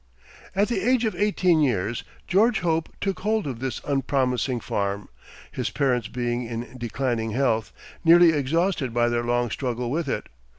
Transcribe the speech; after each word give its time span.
At 0.55 0.67
the 0.67 0.81
age 0.81 1.05
of 1.05 1.13
eighteen 1.15 1.59
years, 1.61 2.03
George 2.27 2.61
Hope 2.61 2.89
took 2.99 3.19
hold 3.19 3.45
of 3.45 3.59
this 3.59 3.79
unpromising 3.85 4.59
farm, 4.59 5.09
his 5.51 5.69
parents 5.69 6.07
being 6.07 6.41
in 6.43 6.75
declining 6.75 7.33
health, 7.33 7.71
nearly 8.03 8.31
exhausted 8.33 8.95
by 8.95 9.09
their 9.09 9.23
long 9.23 9.51
struggle 9.51 9.91
with 9.91 10.07
it. 10.07 10.27